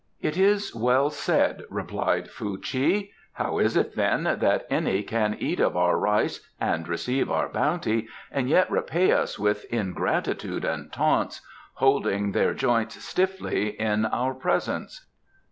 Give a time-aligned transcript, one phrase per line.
[0.19, 3.09] "It is well said," replied Fuh chi.
[3.33, 8.07] "How is it, then, that any can eat of our rice and receive our bounty
[8.31, 11.41] and yet repay us with ingratitude and taunts,
[11.73, 15.05] holding their joints stiffly in our presence?